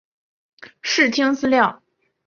[0.81, 1.83] 视听资料